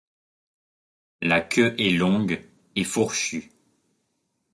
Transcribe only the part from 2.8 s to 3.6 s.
fourchue.